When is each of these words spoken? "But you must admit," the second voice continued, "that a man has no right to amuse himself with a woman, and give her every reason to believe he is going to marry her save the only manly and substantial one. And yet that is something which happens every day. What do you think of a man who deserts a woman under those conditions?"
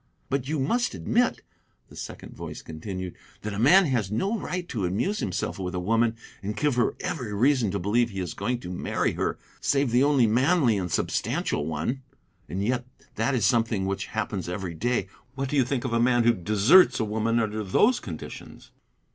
"But 0.31 0.47
you 0.47 0.57
must 0.59 0.95
admit," 0.95 1.43
the 1.89 1.95
second 1.95 2.35
voice 2.35 2.63
continued, 2.63 3.13
"that 3.43 3.53
a 3.53 3.59
man 3.59 3.85
has 3.85 4.11
no 4.11 4.35
right 4.35 4.67
to 4.67 4.87
amuse 4.87 5.19
himself 5.19 5.59
with 5.59 5.75
a 5.75 5.79
woman, 5.79 6.15
and 6.41 6.57
give 6.57 6.73
her 6.73 6.95
every 7.01 7.35
reason 7.35 7.69
to 7.69 7.77
believe 7.77 8.09
he 8.09 8.19
is 8.19 8.33
going 8.33 8.61
to 8.61 8.71
marry 8.71 9.11
her 9.11 9.37
save 9.59 9.91
the 9.91 10.03
only 10.03 10.25
manly 10.25 10.75
and 10.75 10.91
substantial 10.91 11.67
one. 11.67 12.01
And 12.49 12.65
yet 12.65 12.85
that 13.13 13.35
is 13.35 13.45
something 13.45 13.85
which 13.85 14.07
happens 14.07 14.49
every 14.49 14.73
day. 14.73 15.07
What 15.35 15.49
do 15.49 15.55
you 15.55 15.63
think 15.63 15.85
of 15.85 15.93
a 15.93 15.99
man 15.99 16.23
who 16.23 16.33
deserts 16.33 16.99
a 16.99 17.05
woman 17.05 17.39
under 17.39 17.63
those 17.63 17.99
conditions?" 17.99 18.71